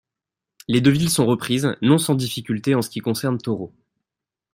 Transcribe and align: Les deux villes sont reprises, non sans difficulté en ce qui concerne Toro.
Les 0.67 0.81
deux 0.81 0.89
villes 0.89 1.11
sont 1.11 1.27
reprises, 1.27 1.75
non 1.83 1.99
sans 1.99 2.15
difficulté 2.15 2.73
en 2.73 2.81
ce 2.81 2.89
qui 2.89 3.01
concerne 3.01 3.37
Toro. 3.37 3.71